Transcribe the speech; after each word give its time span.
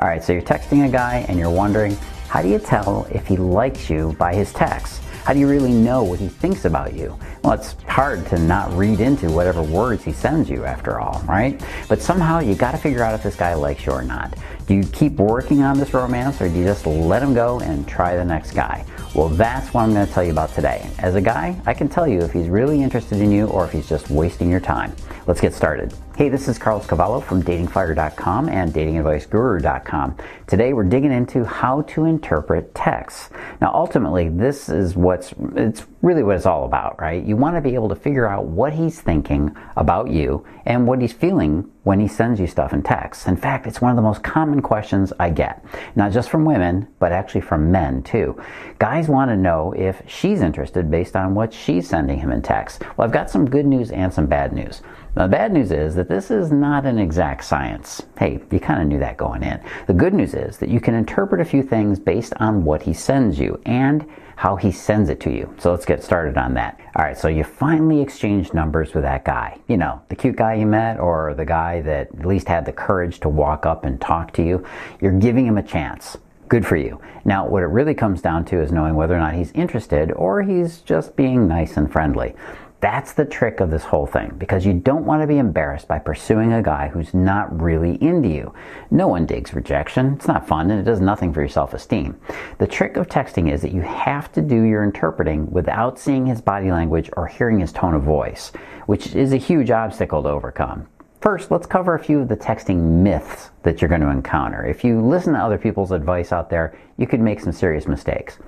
All 0.00 0.06
right, 0.06 0.22
so 0.22 0.32
you're 0.32 0.42
texting 0.42 0.86
a 0.86 0.88
guy 0.88 1.26
and 1.28 1.40
you're 1.40 1.50
wondering, 1.50 1.96
how 2.28 2.40
do 2.40 2.48
you 2.48 2.60
tell 2.60 3.08
if 3.10 3.26
he 3.26 3.36
likes 3.36 3.90
you 3.90 4.14
by 4.16 4.32
his 4.32 4.52
text? 4.52 5.02
How 5.24 5.32
do 5.32 5.40
you 5.40 5.48
really 5.48 5.72
know 5.72 6.04
what 6.04 6.20
he 6.20 6.28
thinks 6.28 6.66
about 6.66 6.94
you? 6.94 7.18
Well, 7.42 7.54
it's 7.54 7.74
hard 7.88 8.24
to 8.28 8.38
not 8.38 8.72
read 8.76 9.00
into 9.00 9.28
whatever 9.28 9.60
words 9.60 10.04
he 10.04 10.12
sends 10.12 10.48
you, 10.48 10.64
after 10.64 11.00
all, 11.00 11.20
right? 11.26 11.60
But 11.88 12.00
somehow 12.00 12.38
you 12.38 12.54
got 12.54 12.72
to 12.72 12.78
figure 12.78 13.02
out 13.02 13.12
if 13.12 13.24
this 13.24 13.34
guy 13.34 13.54
likes 13.54 13.86
you 13.86 13.92
or 13.92 14.02
not. 14.02 14.36
Do 14.66 14.74
you 14.74 14.84
keep 14.84 15.14
working 15.14 15.62
on 15.62 15.76
this 15.76 15.92
romance 15.92 16.40
or 16.40 16.48
do 16.48 16.54
you 16.54 16.64
just 16.64 16.86
let 16.86 17.20
him 17.20 17.34
go 17.34 17.58
and 17.58 17.86
try 17.88 18.14
the 18.14 18.24
next 18.24 18.52
guy? 18.52 18.84
Well, 19.16 19.30
that's 19.30 19.74
what 19.74 19.82
I'm 19.82 19.94
to 19.94 20.06
tell 20.06 20.22
you 20.22 20.30
about 20.30 20.54
today. 20.54 20.88
As 21.00 21.16
a 21.16 21.20
guy, 21.20 21.60
I 21.66 21.74
can 21.74 21.88
tell 21.88 22.06
you 22.06 22.20
if 22.20 22.32
he's 22.32 22.48
really 22.48 22.84
interested 22.84 23.18
in 23.18 23.32
you 23.32 23.48
or 23.48 23.64
if 23.64 23.72
he's 23.72 23.88
just 23.88 24.10
wasting 24.10 24.48
your 24.48 24.60
time. 24.60 24.94
Let's 25.26 25.40
get 25.40 25.54
started. 25.54 25.92
Hey, 26.18 26.28
this 26.28 26.48
is 26.48 26.58
Carlos 26.58 26.84
Cavallo 26.84 27.20
from 27.20 27.44
datingfire.com 27.44 28.48
and 28.48 28.74
datingadviceguru.com. 28.74 30.16
Today 30.48 30.72
we're 30.72 30.82
digging 30.82 31.12
into 31.12 31.44
how 31.44 31.82
to 31.82 32.06
interpret 32.06 32.74
texts. 32.74 33.30
Now, 33.60 33.70
ultimately, 33.72 34.28
this 34.28 34.68
is 34.68 34.96
what's 34.96 35.32
it's 35.54 35.86
really 36.02 36.24
what 36.24 36.34
it's 36.34 36.44
all 36.44 36.64
about, 36.64 37.00
right? 37.00 37.22
You 37.24 37.36
want 37.36 37.54
to 37.54 37.60
be 37.60 37.74
able 37.76 37.88
to 37.90 37.94
figure 37.94 38.26
out 38.26 38.46
what 38.46 38.72
he's 38.72 39.00
thinking 39.00 39.56
about 39.76 40.10
you 40.10 40.44
and 40.66 40.88
what 40.88 41.00
he's 41.00 41.12
feeling 41.12 41.70
when 41.84 42.00
he 42.00 42.08
sends 42.08 42.40
you 42.40 42.48
stuff 42.48 42.72
in 42.72 42.82
text. 42.82 43.28
In 43.28 43.36
fact, 43.36 43.68
it's 43.68 43.80
one 43.80 43.90
of 43.90 43.96
the 43.96 44.02
most 44.02 44.24
common 44.24 44.60
questions 44.60 45.12
I 45.20 45.30
get, 45.30 45.64
not 45.94 46.10
just 46.10 46.30
from 46.30 46.44
women, 46.44 46.88
but 46.98 47.12
actually 47.12 47.42
from 47.42 47.70
men 47.70 48.02
too. 48.02 48.40
Guys 48.80 49.08
want 49.08 49.30
to 49.30 49.36
know 49.36 49.72
if 49.76 50.02
she's 50.08 50.40
interested 50.40 50.90
based 50.90 51.14
on 51.14 51.36
what 51.36 51.52
she's 51.52 51.88
sending 51.88 52.18
him 52.18 52.32
in 52.32 52.42
text. 52.42 52.82
Well, 52.96 53.06
I've 53.06 53.12
got 53.12 53.30
some 53.30 53.48
good 53.48 53.66
news 53.66 53.92
and 53.92 54.12
some 54.12 54.26
bad 54.26 54.52
news. 54.52 54.82
The 55.18 55.26
bad 55.26 55.52
news 55.52 55.72
is 55.72 55.96
that 55.96 56.08
this 56.08 56.30
is 56.30 56.52
not 56.52 56.86
an 56.86 56.96
exact 56.96 57.42
science. 57.42 58.00
Hey, 58.16 58.40
you 58.52 58.60
kind 58.60 58.80
of 58.80 58.86
knew 58.86 59.00
that 59.00 59.16
going 59.16 59.42
in. 59.42 59.60
The 59.88 59.92
good 59.92 60.14
news 60.14 60.32
is 60.32 60.58
that 60.58 60.68
you 60.68 60.80
can 60.80 60.94
interpret 60.94 61.40
a 61.40 61.44
few 61.44 61.60
things 61.60 61.98
based 61.98 62.34
on 62.36 62.64
what 62.64 62.82
he 62.82 62.94
sends 62.94 63.36
you 63.36 63.60
and 63.66 64.06
how 64.36 64.54
he 64.54 64.70
sends 64.70 65.10
it 65.10 65.18
to 65.22 65.32
you. 65.32 65.52
So 65.58 65.72
let's 65.72 65.84
get 65.84 66.04
started 66.04 66.38
on 66.38 66.54
that. 66.54 66.78
All 66.94 67.04
right, 67.04 67.18
so 67.18 67.26
you 67.26 67.42
finally 67.42 68.00
exchanged 68.00 68.54
numbers 68.54 68.94
with 68.94 69.02
that 69.02 69.24
guy. 69.24 69.58
You 69.66 69.76
know, 69.76 70.00
the 70.08 70.14
cute 70.14 70.36
guy 70.36 70.54
you 70.54 70.66
met 70.66 71.00
or 71.00 71.34
the 71.34 71.44
guy 71.44 71.80
that 71.80 72.14
at 72.16 72.24
least 72.24 72.46
had 72.46 72.64
the 72.64 72.72
courage 72.72 73.18
to 73.18 73.28
walk 73.28 73.66
up 73.66 73.84
and 73.84 74.00
talk 74.00 74.32
to 74.34 74.44
you. 74.44 74.64
You're 75.00 75.18
giving 75.18 75.44
him 75.44 75.58
a 75.58 75.64
chance. 75.64 76.16
Good 76.48 76.64
for 76.64 76.76
you. 76.76 77.00
Now, 77.24 77.44
what 77.46 77.64
it 77.64 77.66
really 77.66 77.92
comes 77.92 78.22
down 78.22 78.44
to 78.46 78.62
is 78.62 78.70
knowing 78.70 78.94
whether 78.94 79.16
or 79.16 79.18
not 79.18 79.34
he's 79.34 79.50
interested 79.50 80.12
or 80.12 80.42
he's 80.42 80.78
just 80.78 81.16
being 81.16 81.48
nice 81.48 81.76
and 81.76 81.90
friendly. 81.90 82.36
That's 82.80 83.12
the 83.12 83.24
trick 83.24 83.58
of 83.58 83.70
this 83.70 83.82
whole 83.82 84.06
thing 84.06 84.34
because 84.38 84.64
you 84.64 84.72
don't 84.72 85.04
want 85.04 85.20
to 85.20 85.26
be 85.26 85.38
embarrassed 85.38 85.88
by 85.88 85.98
pursuing 85.98 86.52
a 86.52 86.62
guy 86.62 86.88
who's 86.88 87.12
not 87.12 87.60
really 87.60 88.00
into 88.00 88.28
you. 88.28 88.54
No 88.92 89.08
one 89.08 89.26
digs 89.26 89.52
rejection. 89.52 90.12
It's 90.14 90.28
not 90.28 90.46
fun 90.46 90.70
and 90.70 90.80
it 90.80 90.84
does 90.84 91.00
nothing 91.00 91.32
for 91.32 91.40
your 91.40 91.48
self 91.48 91.74
esteem. 91.74 92.20
The 92.58 92.68
trick 92.68 92.96
of 92.96 93.08
texting 93.08 93.52
is 93.52 93.62
that 93.62 93.72
you 93.72 93.80
have 93.80 94.30
to 94.32 94.40
do 94.40 94.62
your 94.62 94.84
interpreting 94.84 95.50
without 95.50 95.98
seeing 95.98 96.26
his 96.26 96.40
body 96.40 96.70
language 96.70 97.10
or 97.16 97.26
hearing 97.26 97.58
his 97.58 97.72
tone 97.72 97.94
of 97.94 98.04
voice, 98.04 98.52
which 98.86 99.16
is 99.16 99.32
a 99.32 99.38
huge 99.38 99.72
obstacle 99.72 100.22
to 100.22 100.28
overcome. 100.28 100.86
First, 101.20 101.50
let's 101.50 101.66
cover 101.66 101.94
a 101.94 101.98
few 101.98 102.20
of 102.20 102.28
the 102.28 102.36
texting 102.36 103.02
myths 103.02 103.50
that 103.64 103.82
you're 103.82 103.88
going 103.88 104.02
to 104.02 104.10
encounter. 104.10 104.64
If 104.64 104.84
you 104.84 105.00
listen 105.00 105.32
to 105.32 105.40
other 105.40 105.58
people's 105.58 105.90
advice 105.90 106.30
out 106.30 106.48
there, 106.48 106.78
you 106.96 107.08
could 107.08 107.20
make 107.20 107.40
some 107.40 107.52
serious 107.52 107.88
mistakes. 107.88 108.38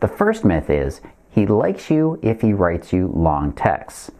The 0.00 0.08
first 0.08 0.44
myth 0.44 0.68
is 0.68 1.00
he 1.38 1.46
likes 1.46 1.88
you 1.88 2.18
if 2.20 2.40
he 2.40 2.52
writes 2.52 2.92
you 2.92 3.12
long 3.14 3.52
texts. 3.52 4.10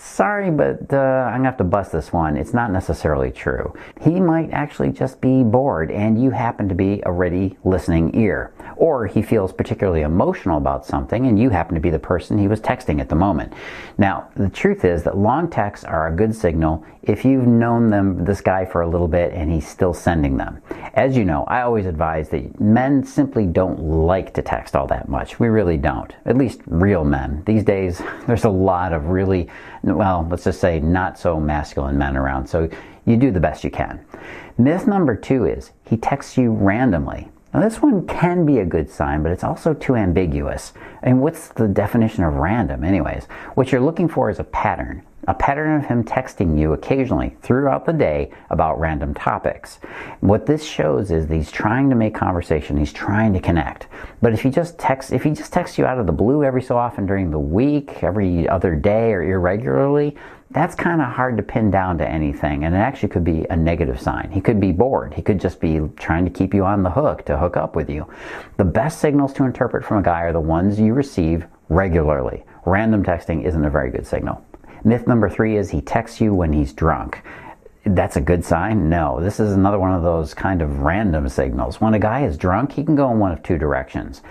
Sorry, 0.00 0.48
but 0.52 0.92
uh, 0.92 0.96
I'm 0.96 1.38
gonna 1.38 1.44
have 1.46 1.56
to 1.56 1.64
bust 1.64 1.90
this 1.90 2.12
one. 2.12 2.36
It's 2.36 2.54
not 2.54 2.70
necessarily 2.70 3.32
true. 3.32 3.74
He 4.00 4.20
might 4.20 4.50
actually 4.52 4.90
just 4.92 5.20
be 5.20 5.42
bored 5.42 5.90
and 5.90 6.22
you 6.22 6.30
happen 6.30 6.68
to 6.68 6.74
be 6.74 7.02
a 7.04 7.10
ready 7.10 7.58
listening 7.64 8.14
ear. 8.14 8.52
Or 8.76 9.08
he 9.08 9.22
feels 9.22 9.52
particularly 9.52 10.02
emotional 10.02 10.56
about 10.56 10.86
something 10.86 11.26
and 11.26 11.36
you 11.36 11.50
happen 11.50 11.74
to 11.74 11.80
be 11.80 11.90
the 11.90 11.98
person 11.98 12.38
he 12.38 12.46
was 12.46 12.60
texting 12.60 13.00
at 13.00 13.08
the 13.08 13.16
moment. 13.16 13.52
Now, 13.98 14.28
the 14.36 14.48
truth 14.48 14.84
is 14.84 15.02
that 15.02 15.18
long 15.18 15.50
texts 15.50 15.84
are 15.84 16.06
a 16.06 16.14
good 16.14 16.32
signal 16.32 16.84
if 17.08 17.24
you've 17.24 17.46
known 17.46 17.88
them, 17.88 18.24
this 18.24 18.42
guy 18.42 18.66
for 18.66 18.82
a 18.82 18.88
little 18.88 19.08
bit 19.08 19.32
and 19.32 19.50
he's 19.50 19.66
still 19.66 19.94
sending 19.94 20.36
them. 20.36 20.60
As 20.92 21.16
you 21.16 21.24
know, 21.24 21.44
I 21.44 21.62
always 21.62 21.86
advise 21.86 22.28
that 22.30 22.60
men 22.60 23.02
simply 23.02 23.46
don't 23.46 23.80
like 23.80 24.34
to 24.34 24.42
text 24.42 24.76
all 24.76 24.86
that 24.88 25.08
much. 25.08 25.40
We 25.40 25.48
really 25.48 25.78
don't. 25.78 26.14
At 26.26 26.36
least 26.36 26.60
real 26.66 27.04
men. 27.04 27.42
These 27.46 27.64
days, 27.64 28.02
there's 28.26 28.44
a 28.44 28.50
lot 28.50 28.92
of 28.92 29.06
really 29.06 29.48
well, 29.96 30.26
let's 30.30 30.44
just 30.44 30.60
say 30.60 30.80
not 30.80 31.18
so 31.18 31.38
masculine 31.40 31.98
men 31.98 32.16
around. 32.16 32.46
So 32.46 32.68
you 33.04 33.16
do 33.16 33.30
the 33.30 33.40
best 33.40 33.64
you 33.64 33.70
can. 33.70 34.04
Myth 34.58 34.86
number 34.86 35.14
two 35.14 35.44
is 35.44 35.70
he 35.84 35.96
texts 35.96 36.36
you 36.36 36.52
randomly. 36.52 37.28
Now, 37.54 37.60
this 37.60 37.80
one 37.80 38.06
can 38.06 38.44
be 38.44 38.58
a 38.58 38.66
good 38.66 38.90
sign, 38.90 39.22
but 39.22 39.32
it's 39.32 39.44
also 39.44 39.72
too 39.72 39.96
ambiguous. 39.96 40.74
And 41.02 41.22
what's 41.22 41.48
the 41.48 41.66
definition 41.66 42.24
of 42.24 42.34
random, 42.34 42.84
anyways? 42.84 43.24
What 43.54 43.72
you're 43.72 43.80
looking 43.80 44.08
for 44.08 44.28
is 44.28 44.38
a 44.38 44.44
pattern 44.44 45.02
a 45.28 45.34
pattern 45.34 45.78
of 45.78 45.86
him 45.86 46.02
texting 46.02 46.58
you 46.58 46.72
occasionally 46.72 47.36
throughout 47.42 47.84
the 47.84 47.92
day 47.92 48.32
about 48.48 48.80
random 48.80 49.12
topics. 49.12 49.78
What 50.20 50.46
this 50.46 50.64
shows 50.64 51.10
is 51.10 51.26
that 51.26 51.34
he's 51.34 51.52
trying 51.52 51.90
to 51.90 51.94
make 51.94 52.14
conversation, 52.14 52.78
he's 52.78 52.94
trying 52.94 53.34
to 53.34 53.40
connect. 53.40 53.88
But 54.22 54.32
if 54.32 54.40
he 54.40 54.48
just 54.48 54.78
texts 54.78 55.12
if 55.12 55.22
he 55.22 55.32
just 55.32 55.52
texts 55.52 55.76
you 55.76 55.84
out 55.84 55.98
of 55.98 56.06
the 56.06 56.12
blue 56.12 56.44
every 56.44 56.62
so 56.62 56.78
often 56.78 57.04
during 57.04 57.30
the 57.30 57.38
week, 57.38 58.02
every 58.02 58.48
other 58.48 58.74
day 58.74 59.12
or 59.12 59.22
irregularly, 59.22 60.16
that's 60.50 60.74
kind 60.74 61.02
of 61.02 61.08
hard 61.08 61.36
to 61.36 61.42
pin 61.42 61.70
down 61.70 61.98
to 61.98 62.08
anything 62.08 62.64
and 62.64 62.74
it 62.74 62.78
actually 62.78 63.10
could 63.10 63.24
be 63.24 63.44
a 63.50 63.56
negative 63.56 64.00
sign. 64.00 64.30
He 64.32 64.40
could 64.40 64.58
be 64.58 64.72
bored. 64.72 65.12
He 65.12 65.20
could 65.20 65.38
just 65.38 65.60
be 65.60 65.82
trying 65.96 66.24
to 66.24 66.30
keep 66.30 66.54
you 66.54 66.64
on 66.64 66.82
the 66.82 66.90
hook 66.90 67.26
to 67.26 67.36
hook 67.36 67.58
up 67.58 67.76
with 67.76 67.90
you. 67.90 68.06
The 68.56 68.64
best 68.64 68.98
signals 68.98 69.34
to 69.34 69.44
interpret 69.44 69.84
from 69.84 69.98
a 69.98 70.02
guy 70.02 70.22
are 70.22 70.32
the 70.32 70.40
ones 70.40 70.80
you 70.80 70.94
receive 70.94 71.44
regularly. 71.68 72.44
Random 72.64 73.04
texting 73.04 73.44
isn't 73.44 73.62
a 73.62 73.68
very 73.68 73.90
good 73.90 74.06
signal. 74.06 74.42
Myth 74.84 75.06
number 75.06 75.28
three 75.28 75.56
is 75.56 75.70
he 75.70 75.80
texts 75.80 76.20
you 76.20 76.34
when 76.34 76.52
he's 76.52 76.72
drunk. 76.72 77.22
That's 77.84 78.16
a 78.16 78.20
good 78.20 78.44
sign? 78.44 78.88
No. 78.88 79.20
This 79.20 79.40
is 79.40 79.52
another 79.52 79.78
one 79.78 79.92
of 79.92 80.02
those 80.02 80.34
kind 80.34 80.62
of 80.62 80.80
random 80.80 81.28
signals. 81.28 81.80
When 81.80 81.94
a 81.94 81.98
guy 81.98 82.24
is 82.24 82.36
drunk, 82.36 82.72
he 82.72 82.84
can 82.84 82.94
go 82.94 83.10
in 83.10 83.18
one 83.18 83.32
of 83.32 83.42
two 83.42 83.58
directions. 83.58 84.22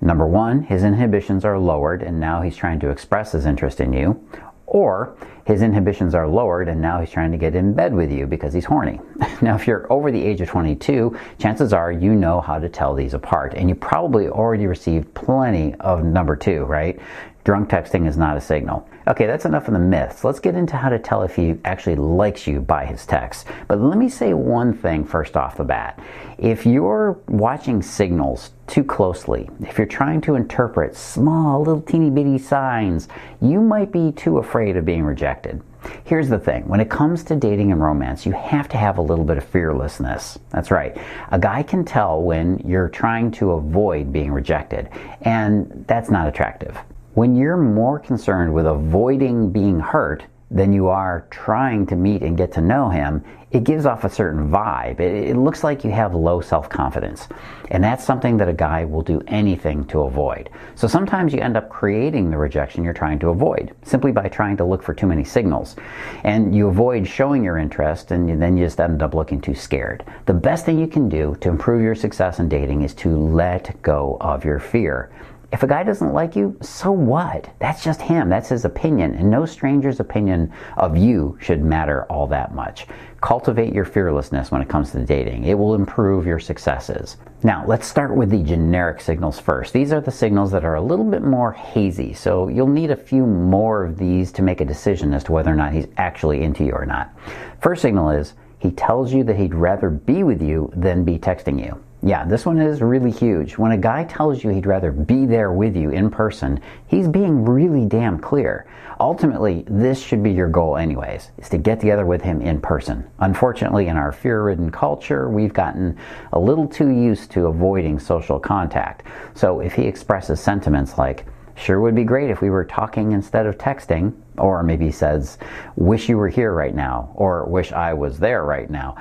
Number 0.00 0.26
one, 0.26 0.62
his 0.62 0.84
inhibitions 0.84 1.44
are 1.44 1.58
lowered 1.58 2.02
and 2.02 2.20
now 2.20 2.42
he's 2.42 2.56
trying 2.56 2.80
to 2.80 2.90
express 2.90 3.32
his 3.32 3.46
interest 3.46 3.80
in 3.80 3.92
you. 3.92 4.22
Or 4.66 5.16
his 5.46 5.62
inhibitions 5.62 6.14
are 6.14 6.26
lowered 6.26 6.68
and 6.68 6.80
now 6.80 7.00
he's 7.00 7.10
trying 7.10 7.30
to 7.32 7.38
get 7.38 7.54
in 7.54 7.74
bed 7.74 7.94
with 7.94 8.10
you 8.10 8.26
because 8.26 8.52
he's 8.52 8.64
horny. 8.64 9.00
now, 9.42 9.54
if 9.54 9.66
you're 9.66 9.90
over 9.92 10.10
the 10.10 10.22
age 10.22 10.40
of 10.40 10.48
22, 10.48 11.16
chances 11.38 11.72
are 11.72 11.92
you 11.92 12.14
know 12.14 12.40
how 12.40 12.58
to 12.58 12.68
tell 12.68 12.94
these 12.94 13.14
apart 13.14 13.54
and 13.54 13.68
you 13.68 13.74
probably 13.74 14.28
already 14.28 14.66
received 14.66 15.14
plenty 15.14 15.74
of 15.76 16.04
number 16.04 16.34
two, 16.34 16.64
right? 16.64 16.98
Drunk 17.44 17.68
texting 17.68 18.08
is 18.08 18.16
not 18.16 18.38
a 18.38 18.40
signal. 18.40 18.88
Okay, 19.06 19.26
that's 19.26 19.44
enough 19.44 19.68
of 19.68 19.74
the 19.74 19.78
myths. 19.78 20.24
Let's 20.24 20.40
get 20.40 20.54
into 20.54 20.76
how 20.76 20.88
to 20.88 20.98
tell 20.98 21.22
if 21.22 21.36
he 21.36 21.56
actually 21.66 21.96
likes 21.96 22.46
you 22.46 22.62
by 22.62 22.86
his 22.86 23.04
text. 23.04 23.46
But 23.68 23.82
let 23.82 23.98
me 23.98 24.08
say 24.08 24.32
one 24.32 24.72
thing 24.72 25.04
first 25.04 25.36
off 25.36 25.58
the 25.58 25.64
bat. 25.64 26.02
If 26.38 26.64
you're 26.64 27.18
watching 27.28 27.82
signals 27.82 28.52
too 28.66 28.82
closely, 28.82 29.50
if 29.60 29.76
you're 29.76 29.86
trying 29.86 30.22
to 30.22 30.36
interpret 30.36 30.96
small, 30.96 31.58
little 31.58 31.82
teeny 31.82 32.08
bitty 32.08 32.38
signs, 32.38 33.08
you 33.42 33.60
might 33.60 33.92
be 33.92 34.10
too 34.12 34.38
afraid 34.38 34.78
of 34.78 34.86
being 34.86 35.04
rejected. 35.04 35.60
Here's 36.04 36.30
the 36.30 36.38
thing 36.38 36.66
when 36.66 36.80
it 36.80 36.88
comes 36.88 37.24
to 37.24 37.36
dating 37.36 37.72
and 37.72 37.82
romance, 37.82 38.24
you 38.24 38.32
have 38.32 38.70
to 38.70 38.78
have 38.78 38.96
a 38.96 39.02
little 39.02 39.26
bit 39.26 39.36
of 39.36 39.44
fearlessness. 39.44 40.38
That's 40.48 40.70
right. 40.70 40.96
A 41.30 41.38
guy 41.38 41.62
can 41.62 41.84
tell 41.84 42.22
when 42.22 42.58
you're 42.60 42.88
trying 42.88 43.30
to 43.32 43.50
avoid 43.50 44.14
being 44.14 44.32
rejected, 44.32 44.88
and 45.20 45.84
that's 45.86 46.10
not 46.10 46.26
attractive. 46.26 46.78
When 47.14 47.36
you're 47.36 47.56
more 47.56 48.00
concerned 48.00 48.52
with 48.52 48.66
avoiding 48.66 49.52
being 49.52 49.78
hurt 49.78 50.24
than 50.50 50.72
you 50.72 50.88
are 50.88 51.28
trying 51.30 51.86
to 51.86 51.94
meet 51.94 52.22
and 52.22 52.36
get 52.36 52.50
to 52.54 52.60
know 52.60 52.88
him, 52.88 53.22
it 53.52 53.62
gives 53.62 53.86
off 53.86 54.02
a 54.02 54.10
certain 54.10 54.50
vibe. 54.50 54.98
It, 54.98 55.30
it 55.30 55.36
looks 55.36 55.62
like 55.62 55.84
you 55.84 55.92
have 55.92 56.12
low 56.12 56.40
self 56.40 56.68
confidence. 56.68 57.28
And 57.70 57.84
that's 57.84 58.02
something 58.02 58.36
that 58.38 58.48
a 58.48 58.52
guy 58.52 58.84
will 58.84 59.02
do 59.02 59.22
anything 59.28 59.84
to 59.86 60.00
avoid. 60.00 60.50
So 60.74 60.88
sometimes 60.88 61.32
you 61.32 61.38
end 61.40 61.56
up 61.56 61.68
creating 61.68 62.30
the 62.30 62.36
rejection 62.36 62.82
you're 62.82 62.92
trying 62.92 63.20
to 63.20 63.28
avoid 63.28 63.76
simply 63.84 64.10
by 64.10 64.26
trying 64.26 64.56
to 64.56 64.64
look 64.64 64.82
for 64.82 64.92
too 64.92 65.06
many 65.06 65.22
signals. 65.22 65.76
And 66.24 66.52
you 66.52 66.66
avoid 66.66 67.06
showing 67.06 67.44
your 67.44 67.58
interest 67.58 68.10
and 68.10 68.42
then 68.42 68.56
you 68.56 68.64
just 68.64 68.80
end 68.80 69.04
up 69.04 69.14
looking 69.14 69.40
too 69.40 69.54
scared. 69.54 70.04
The 70.26 70.34
best 70.34 70.66
thing 70.66 70.80
you 70.80 70.88
can 70.88 71.08
do 71.08 71.36
to 71.42 71.48
improve 71.48 71.80
your 71.80 71.94
success 71.94 72.40
in 72.40 72.48
dating 72.48 72.82
is 72.82 72.92
to 72.94 73.16
let 73.16 73.80
go 73.82 74.16
of 74.20 74.44
your 74.44 74.58
fear. 74.58 75.12
If 75.54 75.62
a 75.62 75.68
guy 75.68 75.84
doesn't 75.84 76.12
like 76.12 76.34
you, 76.34 76.56
so 76.62 76.90
what? 76.90 77.48
That's 77.60 77.84
just 77.84 78.02
him. 78.02 78.28
That's 78.28 78.48
his 78.48 78.64
opinion. 78.64 79.14
And 79.14 79.30
no 79.30 79.46
stranger's 79.46 80.00
opinion 80.00 80.52
of 80.76 80.96
you 80.96 81.38
should 81.40 81.62
matter 81.62 82.06
all 82.06 82.26
that 82.26 82.56
much. 82.56 82.88
Cultivate 83.20 83.72
your 83.72 83.84
fearlessness 83.84 84.50
when 84.50 84.62
it 84.62 84.68
comes 84.68 84.90
to 84.90 85.04
dating. 85.04 85.44
It 85.44 85.56
will 85.56 85.76
improve 85.76 86.26
your 86.26 86.40
successes. 86.40 87.18
Now, 87.44 87.64
let's 87.68 87.86
start 87.86 88.16
with 88.16 88.30
the 88.30 88.42
generic 88.42 89.00
signals 89.00 89.38
first. 89.38 89.72
These 89.72 89.92
are 89.92 90.00
the 90.00 90.10
signals 90.10 90.50
that 90.50 90.64
are 90.64 90.74
a 90.74 90.82
little 90.82 91.08
bit 91.08 91.22
more 91.22 91.52
hazy, 91.52 92.14
so 92.14 92.48
you'll 92.48 92.66
need 92.66 92.90
a 92.90 92.96
few 92.96 93.24
more 93.24 93.84
of 93.84 93.96
these 93.96 94.32
to 94.32 94.42
make 94.42 94.60
a 94.60 94.64
decision 94.64 95.14
as 95.14 95.22
to 95.22 95.30
whether 95.30 95.52
or 95.52 95.56
not 95.56 95.72
he's 95.72 95.86
actually 95.98 96.42
into 96.42 96.64
you 96.64 96.72
or 96.72 96.84
not. 96.84 97.16
First 97.60 97.82
signal 97.82 98.10
is 98.10 98.34
he 98.58 98.72
tells 98.72 99.12
you 99.12 99.22
that 99.22 99.36
he'd 99.36 99.54
rather 99.54 99.88
be 99.88 100.24
with 100.24 100.42
you 100.42 100.72
than 100.74 101.04
be 101.04 101.16
texting 101.16 101.64
you. 101.64 101.80
Yeah, 102.06 102.26
this 102.26 102.44
one 102.44 102.58
is 102.58 102.82
really 102.82 103.10
huge. 103.10 103.56
When 103.56 103.72
a 103.72 103.78
guy 103.78 104.04
tells 104.04 104.44
you 104.44 104.50
he'd 104.50 104.66
rather 104.66 104.92
be 104.92 105.24
there 105.24 105.52
with 105.52 105.74
you 105.74 105.88
in 105.88 106.10
person, 106.10 106.60
he's 106.86 107.08
being 107.08 107.46
really 107.46 107.86
damn 107.86 108.18
clear. 108.18 108.66
Ultimately, 109.00 109.64
this 109.68 110.02
should 110.02 110.22
be 110.22 110.30
your 110.30 110.48
goal 110.48 110.76
anyways, 110.76 111.30
is 111.38 111.48
to 111.48 111.56
get 111.56 111.80
together 111.80 112.04
with 112.04 112.20
him 112.20 112.42
in 112.42 112.60
person. 112.60 113.08
Unfortunately, 113.20 113.86
in 113.86 113.96
our 113.96 114.12
fear-ridden 114.12 114.70
culture, 114.70 115.30
we've 115.30 115.54
gotten 115.54 115.96
a 116.34 116.38
little 116.38 116.68
too 116.68 116.90
used 116.90 117.30
to 117.30 117.46
avoiding 117.46 117.98
social 117.98 118.38
contact. 118.38 119.04
So 119.32 119.60
if 119.60 119.72
he 119.72 119.84
expresses 119.84 120.40
sentiments 120.40 120.98
like, 120.98 121.24
sure 121.56 121.80
would 121.80 121.94
be 121.94 122.04
great 122.04 122.28
if 122.28 122.42
we 122.42 122.50
were 122.50 122.66
talking 122.66 123.12
instead 123.12 123.46
of 123.46 123.56
texting, 123.56 124.12
or 124.36 124.62
maybe 124.62 124.90
says, 124.90 125.38
wish 125.76 126.10
you 126.10 126.18
were 126.18 126.28
here 126.28 126.52
right 126.52 126.74
now, 126.74 127.12
or 127.14 127.46
wish 127.46 127.72
I 127.72 127.94
was 127.94 128.18
there 128.18 128.44
right 128.44 128.68
now, 128.68 128.96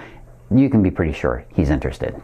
you 0.50 0.70
can 0.70 0.82
be 0.82 0.92
pretty 0.92 1.14
sure 1.14 1.44
he's 1.54 1.70
interested. 1.70 2.22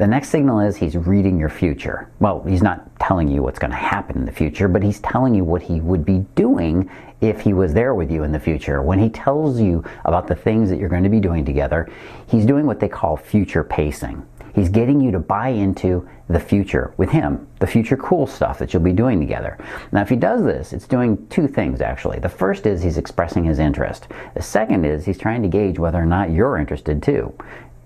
The 0.00 0.06
next 0.06 0.30
signal 0.30 0.60
is 0.60 0.78
he's 0.78 0.96
reading 0.96 1.38
your 1.38 1.50
future. 1.50 2.10
Well, 2.20 2.42
he's 2.44 2.62
not 2.62 2.98
telling 2.98 3.28
you 3.28 3.42
what's 3.42 3.58
going 3.58 3.72
to 3.72 3.76
happen 3.76 4.16
in 4.16 4.24
the 4.24 4.32
future, 4.32 4.66
but 4.66 4.82
he's 4.82 4.98
telling 5.00 5.34
you 5.34 5.44
what 5.44 5.60
he 5.60 5.82
would 5.82 6.06
be 6.06 6.20
doing 6.34 6.88
if 7.20 7.42
he 7.42 7.52
was 7.52 7.74
there 7.74 7.94
with 7.94 8.10
you 8.10 8.22
in 8.22 8.32
the 8.32 8.40
future. 8.40 8.80
When 8.80 8.98
he 8.98 9.10
tells 9.10 9.60
you 9.60 9.84
about 10.06 10.26
the 10.26 10.34
things 10.34 10.70
that 10.70 10.78
you're 10.78 10.88
going 10.88 11.02
to 11.02 11.10
be 11.10 11.20
doing 11.20 11.44
together, 11.44 11.86
he's 12.28 12.46
doing 12.46 12.64
what 12.64 12.80
they 12.80 12.88
call 12.88 13.18
future 13.18 13.62
pacing. 13.62 14.26
He's 14.54 14.70
getting 14.70 15.02
you 15.02 15.10
to 15.10 15.18
buy 15.18 15.48
into 15.48 16.08
the 16.28 16.40
future 16.40 16.94
with 16.96 17.10
him, 17.10 17.46
the 17.58 17.66
future 17.66 17.98
cool 17.98 18.26
stuff 18.26 18.58
that 18.58 18.72
you'll 18.72 18.82
be 18.82 18.92
doing 18.92 19.20
together. 19.20 19.58
Now, 19.92 20.00
if 20.00 20.08
he 20.08 20.16
does 20.16 20.42
this, 20.42 20.72
it's 20.72 20.86
doing 20.86 21.26
two 21.28 21.46
things 21.46 21.82
actually. 21.82 22.20
The 22.20 22.28
first 22.30 22.66
is 22.66 22.82
he's 22.82 22.96
expressing 22.96 23.44
his 23.44 23.58
interest. 23.58 24.08
The 24.34 24.42
second 24.42 24.86
is 24.86 25.04
he's 25.04 25.18
trying 25.18 25.42
to 25.42 25.48
gauge 25.48 25.78
whether 25.78 25.98
or 25.98 26.06
not 26.06 26.30
you're 26.30 26.56
interested 26.56 27.02
too. 27.02 27.34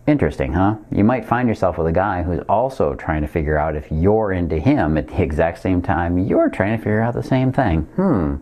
Interesting, 0.06 0.52
huh? 0.52 0.76
You 0.90 1.02
might 1.02 1.24
find 1.24 1.48
yourself 1.48 1.78
with 1.78 1.86
a 1.86 1.92
guy 1.92 2.22
who's 2.22 2.42
also 2.46 2.94
trying 2.94 3.22
to 3.22 3.28
figure 3.28 3.56
out 3.56 3.74
if 3.74 3.90
you're 3.90 4.32
into 4.32 4.58
him 4.58 4.98
at 4.98 5.08
the 5.08 5.22
exact 5.22 5.60
same 5.62 5.80
time 5.80 6.18
you're 6.18 6.50
trying 6.50 6.76
to 6.76 6.78
figure 6.78 7.00
out 7.00 7.14
the 7.14 7.22
same 7.22 7.52
thing. 7.52 7.82
Hmm. 7.96 8.36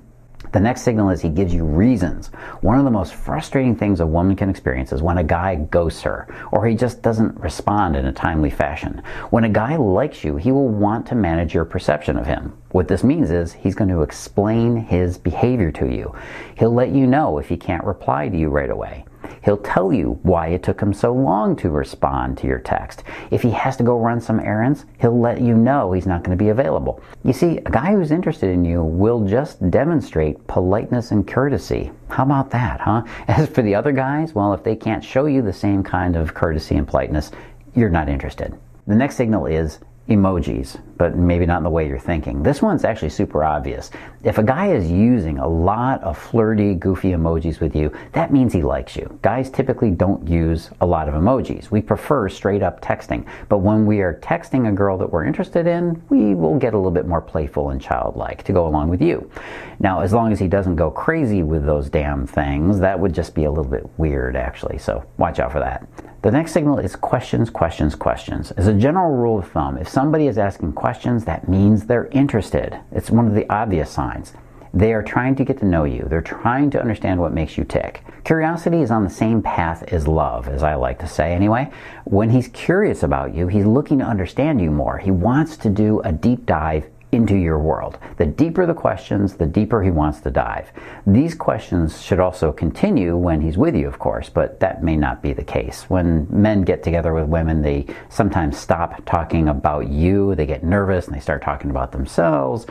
The 0.51 0.61
next 0.61 0.83
signal 0.83 1.09
is 1.11 1.23
he 1.23 1.29
gives 1.29 1.55
you 1.55 1.65
reasons. 1.65 2.27
One 2.61 2.79
of 2.79 2.85
the 2.85 2.91
most 2.91 3.15
frustrating 3.15 3.77
things 3.77 4.01
a 4.01 4.07
woman 4.07 4.35
can 4.37 4.51
experience 4.51 4.93
is 4.93 5.01
when 5.01 5.17
a 5.17 5.25
guy 5.25 5.55
ghosts 5.55 6.03
her 6.03 6.27
or 6.51 6.67
he 6.67 6.75
just 6.75 7.01
doesn't 7.01 7.41
respond 7.41 7.97
in 7.97 8.07
a 8.07 8.13
timely 8.13 8.51
fashion. 8.51 9.01
When 9.31 9.45
a 9.45 9.49
guy 9.49 9.77
likes 9.77 10.25
you, 10.25 10.37
he 10.37 10.53
will 10.53 10.69
want 10.69 11.07
to 11.07 11.15
manage 11.15 11.55
your 11.55 11.65
perception 11.65 12.19
of 12.19 12.27
him. 12.27 12.59
What 12.73 12.89
this 12.89 13.05
means 13.05 13.31
is 13.31 13.53
he's 13.53 13.77
going 13.77 13.91
to 13.91 14.03
explain 14.03 14.77
his 14.77 15.17
behavior 15.17 15.71
to 15.73 15.87
you. 15.87 16.15
He'll 16.59 16.75
let 16.75 16.91
you 16.91 17.07
know 17.07 17.39
if 17.39 17.49
he 17.49 17.57
can't 17.57 17.85
reply 17.85 18.29
to 18.29 18.37
you 18.37 18.49
right 18.49 18.71
away. 18.71 19.07
He'll 19.45 19.59
tell 19.59 19.93
you 19.93 20.19
why 20.23 20.49
it 20.49 20.63
took 20.63 20.81
him 20.81 20.93
so 20.93 21.13
long 21.13 21.57
to 21.57 21.71
respond 21.71 22.39
to 22.39 22.47
your 22.47 22.59
text. 22.59 23.05
If 23.31 23.43
he 23.43 23.51
has 23.51 23.77
to 23.77 23.85
go 23.85 23.99
run 23.99 24.21
some 24.21 24.41
errands, 24.41 24.85
he'll 24.99 25.19
let 25.19 25.41
you 25.41 25.57
know 25.57 25.93
he's 25.93 26.07
not 26.07 26.23
going 26.23 26.37
to 26.37 26.43
be 26.43 26.51
available. 26.51 27.03
You 27.25 27.33
see, 27.33 27.59
a 27.59 27.71
guy 27.71 27.93
who's 27.93 28.11
interested 28.11 28.51
in 28.51 28.65
you 28.65 28.83
will 28.83 29.27
just 29.27 29.71
demonstrate 29.71 30.47
politeness 30.47 31.11
and 31.11 31.27
courtesy. 31.27 31.91
How 32.09 32.25
about 32.25 32.51
that, 32.51 32.81
huh? 32.81 33.03
As 33.29 33.49
for 33.49 33.63
the 33.63 33.75
other 33.75 33.93
guys, 33.93 34.35
well, 34.35 34.55
if 34.55 34.63
they 34.63 34.77
can't 34.77 35.05
show 35.05 35.27
you 35.27 35.43
the 35.43 35.53
same 35.53 35.83
kind 35.83 36.17
of 36.17 36.35
courtesy 36.35 36.77
and 36.77 36.87
politeness, 36.87 37.31
you're 37.75 37.89
not 37.89 38.09
interested. 38.09 38.55
The 38.87 38.97
next 38.97 39.17
signal 39.17 39.47
is 39.47 39.79
emojis, 40.09 40.81
but 40.97 41.17
maybe 41.17 41.47
not 41.47 41.59
in 41.59 41.63
the 41.63 41.71
way 41.71 41.87
you're 41.87 41.99
thinking. 41.99 42.43
This 42.43 42.61
one's 42.61 42.85
actually 42.85 43.11
super 43.11 43.45
obvious. 43.45 43.91
If 44.25 44.39
a 44.39 44.43
guy 44.43 44.73
is 44.73 44.91
using 44.91 45.39
a 45.39 45.47
lot 45.47 46.03
of 46.03 46.19
flirty, 46.19 46.75
goofy 46.75 47.11
emojis 47.11 47.61
with 47.61 47.77
you, 47.77 47.93
that 48.13 48.33
means 48.33 48.53
he 48.53 48.63
likes 48.63 48.97
you. 48.97 49.19
Guys 49.23 49.49
typically 49.49 49.91
don't 49.91 50.27
use 50.27 50.71
a 50.81 50.87
lot 50.87 51.09
of 51.09 51.15
emojis. 51.15 51.71
We 51.71 51.83
prefer 51.83 52.29
straight 52.29 52.63
up 52.63 52.81
texting. 52.81 53.27
But 53.49 53.59
when 53.59 53.87
we 53.87 54.01
are 54.01 54.15
texting 54.15 54.69
a 54.69 54.73
girl 54.73 54.99
that 54.99 55.11
we're 55.11 55.25
interested 55.25 55.67
in, 55.67 56.03
we 56.09 56.35
will 56.35 56.59
get 56.59 56.75
a 56.75 56.77
little 56.77 56.91
bit 56.91 57.07
more 57.07 57.23
playful 57.23 57.71
and 57.71 57.81
childlike 57.81 58.43
to 58.45 58.53
go 58.53 58.67
along 58.67 58.89
with 58.89 59.01
you. 59.01 59.31
Now, 59.79 60.01
as 60.01 60.13
long 60.13 60.33
as 60.33 60.39
he 60.39 60.49
doesn't 60.49 60.77
go 60.77 60.91
crazy 60.91 61.43
with 61.43 61.65
those 61.65 61.89
damn 61.89 62.27
things, 62.27 62.79
that 62.81 62.99
would 62.99 63.13
just 63.13 63.35
be 63.35 63.45
a 63.45 63.51
little 63.51 63.71
bit 63.71 63.89
weird 63.99 64.37
actually. 64.37 64.79
So 64.79 65.05
watch 65.17 65.39
out 65.39 65.53
for 65.53 65.61
that. 65.61 66.12
The 66.23 66.31
next 66.31 66.53
signal 66.53 66.79
is 66.79 66.95
questions, 66.95 67.51
questions, 67.51 67.97
questions. 67.97 68.53
As 68.53 68.69
a 68.69 68.73
general 68.73 69.17
rule 69.17 69.41
of 69.41 69.51
thumb, 69.51 69.77
if 69.77 69.89
somebody 69.89 70.29
is 70.29 70.39
asking 70.39 70.75
questions, 70.75 71.25
that 71.25 71.49
means 71.49 71.85
they're 71.85 72.07
interested. 72.13 72.79
It's 72.93 73.11
one 73.11 73.27
of 73.27 73.35
the 73.35 73.53
obvious 73.53 73.91
signs. 73.91 74.33
They 74.73 74.93
are 74.93 75.03
trying 75.03 75.35
to 75.35 75.45
get 75.45 75.59
to 75.59 75.67
know 75.67 75.83
you. 75.83 76.07
They're 76.09 76.23
trying 76.23 76.71
to 76.71 76.81
understand 76.81 77.19
what 77.19 77.35
makes 77.35 77.59
you 77.59 77.65
tick. 77.65 78.05
Curiosity 78.23 78.83
is 78.83 78.93
on 78.93 79.03
the 79.03 79.11
same 79.11 79.43
path 79.43 79.83
as 79.93 80.07
love, 80.07 80.47
as 80.47 80.63
I 80.63 80.77
like 80.77 81.01
to 81.01 81.09
say 81.09 81.33
anyway. 81.33 81.73
When 82.05 82.31
he's 82.31 82.47
curious 82.49 83.03
about 83.03 83.35
you, 83.35 83.49
he's 83.49 83.67
looking 83.67 83.99
to 83.99 84.05
understand 84.05 84.61
you 84.61 84.71
more. 84.71 84.99
He 84.99 85.11
wants 85.11 85.57
to 85.57 85.69
do 85.69 86.01
a 86.03 86.13
deep 86.13 86.47
dive 86.47 86.89
into 87.13 87.37
your 87.37 87.59
world. 87.59 87.99
The 88.17 88.25
deeper 88.25 88.65
the 88.65 88.75
questions, 88.75 89.35
the 89.35 89.47
deeper 89.47 89.83
he 89.83 89.91
wants 89.91 90.21
to 90.21 90.31
dive. 90.31 90.73
These 91.07 91.35
questions 91.35 92.01
should 92.01 92.19
also 92.19 92.53
continue 92.53 93.17
when 93.17 93.43
he's 93.43 93.59
with 93.59 93.77
you, 93.77 93.87
of 93.87 93.99
course, 93.99 94.31
but 94.31 94.61
that 94.61 94.83
may 94.83 94.97
not 94.97 95.23
be 95.23 95.35
the 95.35 95.45
case. 95.45 95.85
When 95.91 96.27
men 96.31 96.63
get 96.63 96.83
together 96.83 97.13
with 97.13 97.27
women, 97.27 97.61
they 97.61 97.87
sometimes 98.09 98.59
stop 98.59 99.05
talking 99.05 99.49
about 99.49 99.89
you, 99.89 100.35
they 100.35 100.47
get 100.47 100.65
nervous, 100.65 101.07
and 101.07 101.15
they 101.15 101.21
start 101.21 101.43
talking 101.43 101.71
about 101.71 101.93
themselves, 101.93 102.67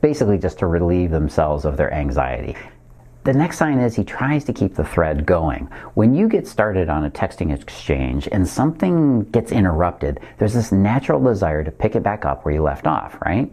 basically 0.00 0.38
just 0.38 0.58
to 0.60 0.66
relieve 0.66 1.10
themselves 1.10 1.66
of 1.66 1.76
their 1.76 1.92
anxiety. 1.92 2.56
The 3.24 3.32
next 3.32 3.58
sign 3.58 3.78
is 3.78 3.94
he 3.94 4.02
tries 4.02 4.42
to 4.46 4.52
keep 4.52 4.74
the 4.74 4.84
thread 4.84 5.26
going. 5.26 5.68
When 5.94 6.12
you 6.12 6.28
get 6.28 6.48
started 6.48 6.88
on 6.88 7.04
a 7.04 7.10
texting 7.10 7.54
exchange 7.54 8.26
and 8.32 8.48
something 8.48 9.22
gets 9.30 9.52
interrupted, 9.52 10.18
there's 10.38 10.54
this 10.54 10.72
natural 10.72 11.22
desire 11.22 11.62
to 11.62 11.70
pick 11.70 11.94
it 11.94 12.02
back 12.02 12.24
up 12.24 12.44
where 12.44 12.54
you 12.54 12.62
left 12.62 12.88
off, 12.88 13.16
right? 13.24 13.52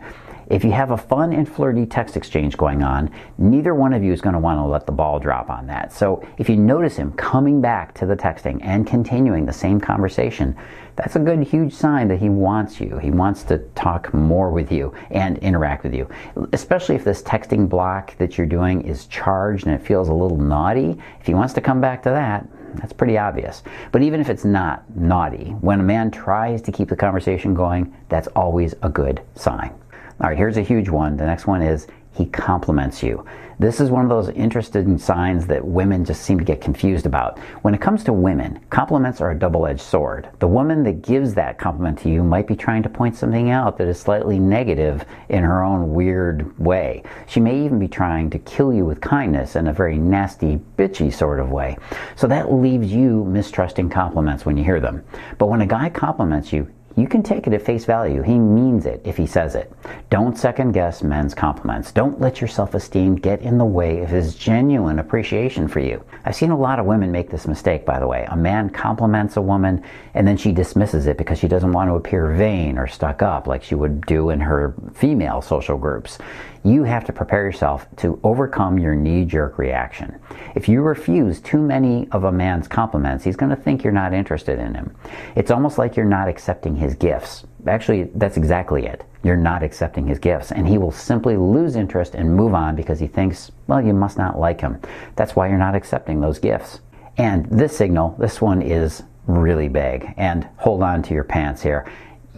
If 0.49 0.63
you 0.63 0.71
have 0.71 0.89
a 0.89 0.97
fun 0.97 1.31
and 1.31 1.47
flirty 1.47 1.85
text 1.85 2.17
exchange 2.17 2.57
going 2.57 2.81
on, 2.81 3.11
neither 3.37 3.75
one 3.75 3.93
of 3.93 4.03
you 4.03 4.11
is 4.11 4.19
going 4.19 4.33
to 4.33 4.39
want 4.39 4.57
to 4.57 4.65
let 4.65 4.87
the 4.87 4.91
ball 4.91 5.19
drop 5.19 5.51
on 5.51 5.67
that. 5.67 5.93
So 5.93 6.27
if 6.39 6.49
you 6.49 6.57
notice 6.57 6.95
him 6.95 7.11
coming 7.13 7.61
back 7.61 7.93
to 7.95 8.07
the 8.07 8.15
texting 8.15 8.59
and 8.63 8.87
continuing 8.87 9.45
the 9.45 9.53
same 9.53 9.79
conversation, 9.79 10.57
that's 10.95 11.15
a 11.15 11.19
good 11.19 11.43
huge 11.43 11.71
sign 11.71 12.07
that 12.07 12.19
he 12.19 12.29
wants 12.29 12.81
you. 12.81 12.97
He 12.97 13.11
wants 13.11 13.43
to 13.43 13.59
talk 13.75 14.11
more 14.11 14.49
with 14.49 14.71
you 14.71 14.93
and 15.11 15.37
interact 15.37 15.83
with 15.83 15.93
you. 15.93 16.09
Especially 16.51 16.95
if 16.95 17.03
this 17.03 17.21
texting 17.21 17.69
block 17.69 18.17
that 18.17 18.37
you're 18.37 18.47
doing 18.47 18.81
is 18.81 19.05
charged 19.05 19.67
and 19.67 19.75
it 19.75 19.85
feels 19.85 20.09
a 20.09 20.13
little 20.13 20.37
naughty. 20.37 20.97
If 21.19 21.27
he 21.27 21.35
wants 21.35 21.53
to 21.53 21.61
come 21.61 21.79
back 21.79 22.01
to 22.03 22.09
that, 22.09 22.47
that's 22.75 22.93
pretty 22.93 23.19
obvious. 23.19 23.61
But 23.91 24.01
even 24.01 24.19
if 24.19 24.29
it's 24.29 24.45
not 24.45 24.83
naughty, 24.95 25.51
when 25.61 25.79
a 25.79 25.83
man 25.83 26.09
tries 26.09 26.61
to 26.63 26.71
keep 26.71 26.89
the 26.89 26.95
conversation 26.95 27.53
going, 27.53 27.95
that's 28.09 28.27
always 28.29 28.73
a 28.81 28.89
good 28.89 29.21
sign. 29.35 29.78
All 30.21 30.27
right, 30.27 30.37
here's 30.37 30.57
a 30.57 30.61
huge 30.61 30.89
one. 30.89 31.15
The 31.15 31.25
next 31.25 31.47
one 31.47 31.61
is 31.61 31.87
he 32.11 32.25
compliments 32.25 33.01
you. 33.01 33.25
This 33.57 33.79
is 33.79 33.89
one 33.89 34.03
of 34.03 34.09
those 34.09 34.27
interesting 34.29 34.97
signs 34.97 35.47
that 35.47 35.65
women 35.65 36.03
just 36.03 36.23
seem 36.23 36.37
to 36.39 36.43
get 36.43 36.59
confused 36.59 37.05
about. 37.05 37.39
When 37.61 37.73
it 37.73 37.79
comes 37.79 38.03
to 38.03 38.11
women, 38.11 38.59
compliments 38.69 39.21
are 39.21 39.31
a 39.31 39.39
double 39.39 39.65
edged 39.65 39.79
sword. 39.79 40.29
The 40.39 40.47
woman 40.47 40.83
that 40.83 41.03
gives 41.03 41.33
that 41.35 41.57
compliment 41.57 41.99
to 41.99 42.09
you 42.09 42.21
might 42.21 42.47
be 42.47 42.55
trying 42.57 42.83
to 42.83 42.89
point 42.89 43.15
something 43.15 43.49
out 43.49 43.77
that 43.77 43.87
is 43.87 43.97
slightly 43.97 44.39
negative 44.39 45.05
in 45.29 45.43
her 45.43 45.63
own 45.63 45.93
weird 45.93 46.57
way. 46.59 47.03
She 47.27 47.39
may 47.39 47.63
even 47.63 47.79
be 47.79 47.87
trying 47.87 48.29
to 48.31 48.39
kill 48.39 48.73
you 48.73 48.83
with 48.83 48.99
kindness 48.99 49.55
in 49.55 49.67
a 49.67 49.73
very 49.73 49.97
nasty, 49.97 50.59
bitchy 50.77 51.13
sort 51.13 51.39
of 51.39 51.49
way. 51.49 51.77
So 52.17 52.27
that 52.27 52.51
leaves 52.51 52.91
you 52.91 53.23
mistrusting 53.23 53.89
compliments 53.89 54.45
when 54.45 54.57
you 54.57 54.65
hear 54.65 54.81
them. 54.81 55.05
But 55.37 55.47
when 55.47 55.61
a 55.61 55.65
guy 55.65 55.89
compliments 55.89 56.51
you, 56.51 56.69
you 56.99 57.07
can 57.07 57.23
take 57.23 57.47
it 57.47 57.53
at 57.53 57.61
face 57.61 57.85
value. 57.85 58.21
He 58.21 58.37
means 58.37 58.85
it 58.85 59.01
if 59.03 59.17
he 59.17 59.25
says 59.25 59.55
it. 59.55 59.71
Don't 60.09 60.37
second 60.37 60.71
guess 60.71 61.03
men's 61.03 61.33
compliments. 61.33 61.91
Don't 61.91 62.19
let 62.19 62.41
your 62.41 62.47
self 62.47 62.73
esteem 62.73 63.15
get 63.15 63.41
in 63.41 63.57
the 63.57 63.65
way 63.65 64.01
of 64.01 64.09
his 64.09 64.35
genuine 64.35 64.99
appreciation 64.99 65.67
for 65.67 65.79
you. 65.79 66.03
I've 66.25 66.35
seen 66.35 66.51
a 66.51 66.57
lot 66.57 66.79
of 66.79 66.85
women 66.85 67.11
make 67.11 67.29
this 67.29 67.47
mistake, 67.47 67.85
by 67.85 67.99
the 67.99 68.07
way. 68.07 68.25
A 68.29 68.35
man 68.35 68.69
compliments 68.69 69.37
a 69.37 69.41
woman 69.41 69.83
and 70.13 70.27
then 70.27 70.37
she 70.37 70.51
dismisses 70.51 71.07
it 71.07 71.17
because 71.17 71.39
she 71.39 71.47
doesn't 71.47 71.71
want 71.71 71.89
to 71.89 71.95
appear 71.95 72.33
vain 72.33 72.77
or 72.77 72.87
stuck 72.87 73.21
up 73.21 73.47
like 73.47 73.63
she 73.63 73.75
would 73.75 74.05
do 74.05 74.29
in 74.29 74.39
her 74.39 74.73
female 74.93 75.41
social 75.41 75.77
groups 75.77 76.17
you 76.63 76.83
have 76.83 77.05
to 77.05 77.13
prepare 77.13 77.43
yourself 77.43 77.87
to 77.97 78.19
overcome 78.23 78.77
your 78.77 78.95
knee 78.95 79.25
jerk 79.25 79.57
reaction. 79.57 80.19
If 80.55 80.67
you 80.67 80.81
refuse 80.81 81.39
too 81.39 81.61
many 81.61 82.07
of 82.11 82.23
a 82.23 82.31
man's 82.31 82.67
compliments, 82.67 83.23
he's 83.23 83.35
going 83.35 83.49
to 83.49 83.55
think 83.55 83.83
you're 83.83 83.93
not 83.93 84.13
interested 84.13 84.59
in 84.59 84.73
him. 84.73 84.95
It's 85.35 85.51
almost 85.51 85.77
like 85.77 85.95
you're 85.95 86.05
not 86.05 86.27
accepting 86.27 86.75
his 86.75 86.95
gifts. 86.95 87.45
Actually, 87.67 88.03
that's 88.15 88.37
exactly 88.37 88.85
it. 88.85 89.03
You're 89.23 89.35
not 89.35 89.63
accepting 89.63 90.07
his 90.07 90.19
gifts, 90.19 90.51
and 90.51 90.67
he 90.67 90.77
will 90.77 90.91
simply 90.91 91.35
lose 91.35 91.75
interest 91.75 92.15
and 92.15 92.33
move 92.33 92.53
on 92.53 92.75
because 92.75 92.99
he 92.99 93.07
thinks, 93.07 93.51
well, 93.67 93.81
you 93.81 93.93
must 93.93 94.17
not 94.17 94.39
like 94.39 94.61
him. 94.61 94.79
That's 95.15 95.35
why 95.35 95.49
you're 95.49 95.57
not 95.57 95.75
accepting 95.75 96.21
those 96.21 96.39
gifts. 96.39 96.79
And 97.17 97.45
this 97.47 97.75
signal, 97.75 98.15
this 98.17 98.39
one 98.39 98.61
is 98.61 99.03
really 99.27 99.67
big. 99.67 100.13
And 100.17 100.47
hold 100.57 100.81
on 100.81 101.03
to 101.03 101.13
your 101.13 101.25
pants 101.25 101.61
here. 101.61 101.85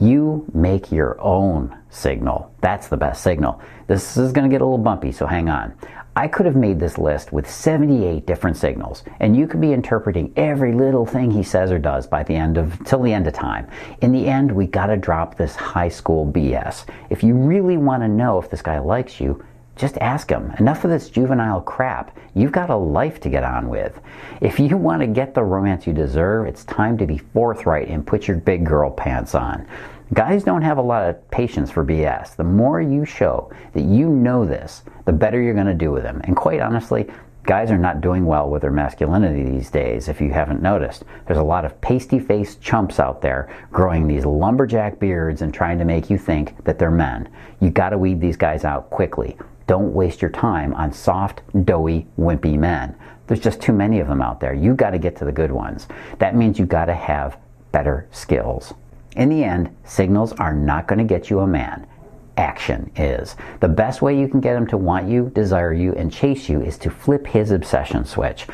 You 0.01 0.48
make 0.51 0.91
your 0.91 1.22
own 1.22 1.77
signal. 1.91 2.51
That's 2.60 2.88
the 2.88 2.98
best 2.98 3.22
signal. 3.22 3.62
This 3.86 4.17
is 4.17 4.31
going 4.31 4.50
to 4.50 4.53
get 4.53 4.62
a 4.62 4.65
little 4.65 4.79
bumpy, 4.79 5.12
so 5.12 5.27
hang 5.27 5.48
on. 5.48 5.75
I 6.15 6.27
could 6.27 6.48
have 6.48 6.55
made 6.55 6.79
this 6.79 6.98
list 6.98 7.31
with 7.31 7.50
78 7.50 8.25
different 8.25 8.58
signals, 8.58 9.03
and 9.20 9.38
you 9.38 9.46
could 9.46 9.62
be 9.62 9.72
interpreting 9.72 10.34
every 10.36 10.74
little 10.74 11.05
thing 11.05 11.29
he 11.29 11.43
says 11.43 11.72
or 11.72 11.77
does 11.77 12.08
by 12.08 12.24
the 12.24 12.36
end 12.36 12.58
of 12.58 12.84
till 12.84 13.03
the 13.03 13.13
end 13.13 13.27
of 13.27 13.34
time. 13.34 13.70
In 14.01 14.12
the 14.12 14.27
end, 14.27 14.51
we 14.51 14.65
got 14.65 14.88
to 14.88 14.98
drop 14.98 15.38
this 15.38 15.55
high 15.55 15.88
school 15.88 16.25
BS. 16.25 16.86
If 17.12 17.24
you 17.24 17.36
really 17.36 17.77
want 17.77 18.01
to 18.01 18.10
know 18.10 18.39
if 18.39 18.50
this 18.50 18.63
guy 18.63 18.79
likes 18.79 19.22
you, 19.22 19.46
just 19.75 19.97
ask 19.97 20.29
him. 20.29 20.51
Enough 20.59 20.83
of 20.83 20.91
this 20.91 21.09
juvenile 21.09 21.61
crap. 21.61 22.17
You've 22.35 22.51
got 22.51 22.69
a 22.69 22.75
life 22.75 23.19
to 23.21 23.29
get 23.29 23.43
on 23.43 23.69
with. 23.69 23.99
If 24.41 24.59
you 24.59 24.77
want 24.77 25.01
to 25.01 25.07
get 25.07 25.33
the 25.33 25.43
romance 25.43 25.87
you 25.87 25.93
deserve, 25.93 26.47
it's 26.47 26.63
time 26.65 26.97
to 26.97 27.07
be 27.07 27.17
forthright 27.17 27.87
and 27.87 28.05
put 28.05 28.27
your 28.27 28.37
big 28.37 28.65
girl 28.65 28.91
pants 28.91 29.33
on. 29.33 29.65
Guys 30.13 30.43
don't 30.43 30.61
have 30.61 30.77
a 30.77 30.81
lot 30.81 31.09
of 31.09 31.31
patience 31.31 31.71
for 31.71 31.85
BS. 31.85 32.35
The 32.35 32.43
more 32.43 32.81
you 32.81 33.05
show 33.05 33.49
that 33.73 33.83
you 33.83 34.09
know 34.09 34.45
this, 34.45 34.83
the 35.05 35.13
better 35.13 35.41
you're 35.41 35.53
going 35.53 35.67
to 35.67 35.73
do 35.73 35.91
with 35.91 36.03
them. 36.03 36.19
And 36.25 36.35
quite 36.35 36.59
honestly, 36.59 37.09
guys 37.43 37.71
are 37.71 37.77
not 37.77 38.01
doing 38.01 38.25
well 38.25 38.49
with 38.49 38.61
their 38.61 38.71
masculinity 38.71 39.43
these 39.43 39.69
days, 39.69 40.09
if 40.09 40.19
you 40.19 40.31
haven't 40.31 40.61
noticed. 40.61 41.05
There's 41.25 41.39
a 41.39 41.43
lot 41.43 41.63
of 41.63 41.79
pasty 41.79 42.19
faced 42.19 42.61
chumps 42.61 42.99
out 42.99 43.21
there 43.21 43.55
growing 43.71 44.05
these 44.05 44.25
lumberjack 44.25 44.99
beards 44.99 45.41
and 45.41 45.53
trying 45.53 45.79
to 45.79 45.85
make 45.85 46.09
you 46.09 46.17
think 46.17 46.61
that 46.65 46.77
they're 46.77 46.91
men. 46.91 47.29
You 47.61 47.69
got 47.69 47.89
to 47.89 47.97
weed 47.97 48.19
these 48.19 48.37
guys 48.37 48.65
out 48.65 48.89
quickly. 48.89 49.37
Don't 49.71 49.93
waste 49.93 50.21
your 50.21 50.31
time 50.31 50.73
on 50.73 50.91
soft, 50.91 51.43
doughy, 51.63 52.05
wimpy 52.19 52.59
men. 52.59 52.93
There's 53.27 53.39
just 53.39 53.61
too 53.61 53.71
many 53.71 54.01
of 54.01 54.09
them 54.09 54.21
out 54.21 54.41
there. 54.41 54.53
You 54.53 54.73
got 54.73 54.89
to 54.89 54.99
get 54.99 55.15
to 55.15 55.23
the 55.23 55.31
good 55.31 55.49
ones. 55.49 55.87
That 56.19 56.35
means 56.35 56.59
you 56.59 56.65
got 56.65 56.87
to 56.87 56.93
have 56.93 57.39
better 57.71 58.05
skills. 58.11 58.73
In 59.15 59.29
the 59.29 59.45
end, 59.45 59.73
signals 59.85 60.33
are 60.33 60.53
not 60.53 60.89
going 60.89 60.99
to 60.99 61.05
get 61.05 61.29
you 61.29 61.39
a 61.39 61.47
man. 61.47 61.87
Action 62.35 62.91
is. 62.97 63.37
The 63.61 63.69
best 63.69 64.01
way 64.01 64.19
you 64.19 64.27
can 64.27 64.41
get 64.41 64.57
him 64.57 64.67
to 64.67 64.77
want 64.77 65.07
you, 65.07 65.31
desire 65.33 65.71
you, 65.71 65.93
and 65.93 66.11
chase 66.11 66.49
you 66.49 66.61
is 66.61 66.77
to 66.79 66.89
flip 66.89 67.25
his 67.25 67.51
obsession 67.51 68.03
switch. 68.03 68.47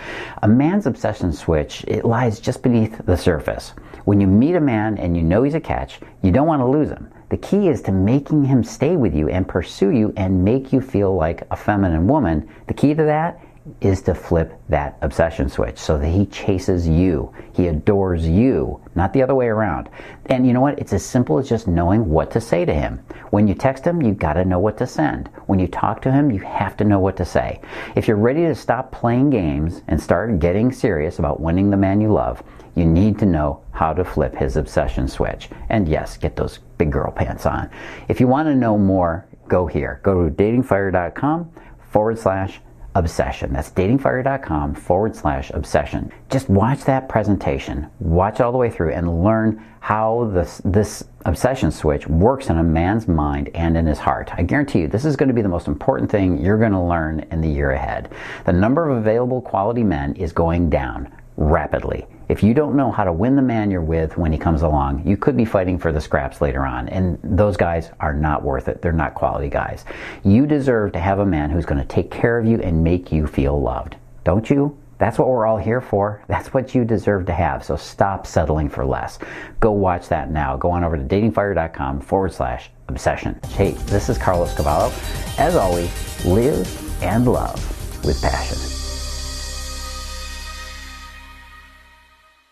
A 0.43 0.47
man's 0.47 0.85
obsession 0.85 1.33
switch, 1.33 1.83
it 1.87 2.05
lies 2.05 2.39
just 2.39 2.61
beneath 2.61 3.03
the 3.07 3.17
surface. 3.17 3.73
When 4.05 4.21
you 4.21 4.27
meet 4.27 4.53
a 4.53 4.61
man 4.61 4.99
and 4.99 5.17
you 5.17 5.23
know 5.23 5.41
he's 5.41 5.55
a 5.55 5.59
catch, 5.59 5.99
you 6.21 6.31
don't 6.31 6.45
want 6.45 6.61
to 6.61 6.67
lose 6.67 6.89
him. 6.89 7.11
The 7.29 7.37
key 7.37 7.67
is 7.67 7.81
to 7.83 7.91
making 7.91 8.45
him 8.45 8.63
stay 8.63 8.95
with 8.95 9.13
you 9.13 9.27
and 9.27 9.47
pursue 9.47 9.91
you 9.91 10.13
and 10.15 10.45
make 10.45 10.71
you 10.71 10.79
feel 10.79 11.13
like 11.15 11.45
a 11.51 11.57
feminine 11.57 12.07
woman. 12.07 12.47
The 12.67 12.73
key 12.73 12.93
to 12.93 13.03
that 13.03 13.41
is 13.81 14.01
to 14.03 14.15
flip 14.15 14.53
that 14.69 14.97
obsession 15.01 15.49
switch 15.49 15.77
so 15.77 15.97
that 15.97 16.07
he 16.07 16.25
chases 16.27 16.87
you. 16.87 17.33
He 17.53 17.67
adores 17.67 18.27
you, 18.27 18.81
not 18.95 19.13
the 19.13 19.21
other 19.21 19.35
way 19.35 19.47
around. 19.47 19.89
And 20.27 20.45
you 20.45 20.53
know 20.53 20.61
what? 20.61 20.79
It's 20.79 20.93
as 20.93 21.05
simple 21.05 21.37
as 21.37 21.49
just 21.49 21.67
knowing 21.67 22.09
what 22.09 22.31
to 22.31 22.41
say 22.41 22.65
to 22.65 22.73
him. 22.73 22.99
When 23.29 23.47
you 23.47 23.53
text 23.53 23.85
him, 23.85 24.01
you 24.01 24.13
got 24.13 24.33
to 24.33 24.45
know 24.45 24.59
what 24.59 24.77
to 24.77 24.87
send. 24.87 25.29
When 25.47 25.59
you 25.59 25.67
talk 25.67 26.01
to 26.03 26.11
him, 26.11 26.31
you 26.31 26.39
have 26.41 26.77
to 26.77 26.83
know 26.83 26.99
what 26.99 27.17
to 27.17 27.25
say. 27.25 27.61
If 27.95 28.07
you're 28.07 28.17
ready 28.17 28.41
to 28.41 28.55
stop 28.55 28.91
playing 28.91 29.29
games 29.29 29.81
and 29.87 30.01
start 30.01 30.39
getting 30.39 30.71
serious 30.71 31.19
about 31.19 31.39
winning 31.39 31.69
the 31.69 31.77
man 31.77 32.01
you 32.01 32.11
love, 32.11 32.43
you 32.75 32.85
need 32.85 33.17
to 33.19 33.25
know 33.25 33.63
how 33.71 33.93
to 33.93 34.03
flip 34.03 34.35
his 34.35 34.55
obsession 34.55 35.07
switch. 35.07 35.49
And 35.69 35.87
yes, 35.87 36.15
get 36.15 36.35
those 36.35 36.59
big 36.77 36.91
girl 36.91 37.11
pants 37.11 37.45
on. 37.45 37.69
If 38.07 38.19
you 38.19 38.27
want 38.27 38.47
to 38.47 38.55
know 38.55 38.77
more, 38.77 39.27
go 39.47 39.65
here. 39.65 39.99
Go 40.03 40.29
to 40.29 40.35
datingfire.com 40.35 41.51
forward 41.89 42.19
slash 42.19 42.61
obsession. 42.97 43.53
That's 43.53 43.69
datingfire.com 43.69 44.73
forward 44.73 45.15
slash 45.15 45.51
obsession. 45.51 46.11
Just 46.31 46.49
watch 46.49 46.83
that 46.85 47.07
presentation, 47.07 47.87
watch 47.99 48.39
it 48.39 48.41
all 48.41 48.51
the 48.51 48.57
way 48.57 48.71
through, 48.71 48.93
and 48.93 49.23
learn 49.23 49.63
how 49.79 50.29
this, 50.33 50.59
this 50.65 51.03
obsession 51.25 51.71
switch 51.71 52.07
works 52.07 52.49
in 52.49 52.57
a 52.57 52.63
man's 52.63 53.07
mind 53.07 53.49
and 53.53 53.77
in 53.77 53.85
his 53.85 53.99
heart. 53.99 54.31
I 54.33 54.41
guarantee 54.41 54.81
you, 54.81 54.87
this 54.87 55.05
is 55.05 55.15
going 55.15 55.29
to 55.29 55.35
be 55.35 55.43
the 55.43 55.47
most 55.47 55.67
important 55.67 56.09
thing 56.09 56.43
you're 56.43 56.57
going 56.57 56.71
to 56.71 56.81
learn 56.81 57.19
in 57.31 57.39
the 57.39 57.49
year 57.49 57.71
ahead. 57.71 58.11
The 58.45 58.53
number 58.53 58.89
of 58.89 58.97
available 58.97 59.41
quality 59.41 59.83
men 59.83 60.15
is 60.15 60.31
going 60.31 60.69
down 60.69 61.13
rapidly. 61.37 62.07
If 62.29 62.43
you 62.43 62.53
don't 62.53 62.75
know 62.75 62.91
how 62.91 63.05
to 63.05 63.13
win 63.13 63.37
the 63.37 63.41
man 63.41 63.71
you're 63.71 63.81
with 63.81 64.17
when 64.17 64.33
he 64.33 64.37
comes 64.37 64.61
along, 64.61 65.07
you 65.07 65.15
could 65.15 65.37
be 65.37 65.45
fighting 65.45 65.77
for 65.77 65.93
the 65.93 66.01
scraps 66.01 66.41
later 66.41 66.65
on. 66.65 66.89
And 66.89 67.17
those 67.23 67.55
guys 67.55 67.91
are 68.01 68.13
not 68.13 68.43
worth 68.43 68.67
it. 68.67 68.81
They're 68.81 68.91
not 68.91 69.13
quality 69.13 69.49
guys. 69.49 69.85
You 70.23 70.45
deserve 70.45 70.91
to 70.93 70.99
have 70.99 71.19
a 71.19 71.25
man 71.25 71.49
who's 71.49 71.65
going 71.65 71.79
to 71.79 71.87
take 71.87 72.11
care 72.11 72.37
of 72.37 72.45
you 72.45 72.59
and 72.59 72.83
make 72.83 73.11
you 73.11 73.27
feel 73.27 73.61
loved. 73.61 73.95
Don't 74.25 74.49
you? 74.49 74.77
That's 74.97 75.19
what 75.19 75.29
we're 75.29 75.45
all 75.45 75.57
here 75.57 75.79
for. 75.79 76.23
That's 76.27 76.53
what 76.53 76.73
you 76.73 76.83
deserve 76.83 77.27
to 77.27 77.33
have. 77.33 77.63
So 77.63 77.75
stop 77.75 78.25
settling 78.25 78.67
for 78.67 78.85
less. 78.85 79.19
Go 79.59 79.71
watch 79.71 80.09
that 80.09 80.31
now. 80.31 80.57
Go 80.57 80.71
on 80.71 80.83
over 80.83 80.97
to 80.97 81.03
datingfire.com 81.03 82.01
forward 82.01 82.33
slash 82.33 82.71
obsession. 82.87 83.39
Hey, 83.49 83.71
this 83.85 84.09
is 84.09 84.17
Carlos 84.17 84.53
Cavallo. 84.55 84.91
As 85.37 85.55
always, 85.55 86.25
live 86.25 87.03
and 87.03 87.31
love 87.31 88.03
with 88.03 88.21
passion. 88.21 88.76